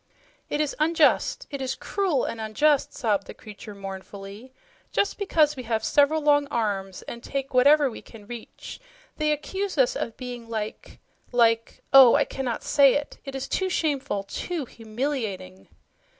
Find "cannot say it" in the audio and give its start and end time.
12.25-13.19